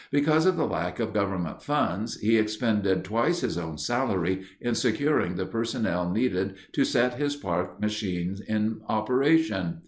[0.09, 5.35] Because of the lack of government funds, he expended twice his own salary in securing
[5.35, 9.77] the personnel needed to set his parks machine in operation.